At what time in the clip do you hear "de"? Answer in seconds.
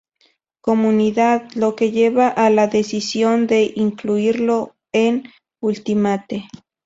3.45-3.71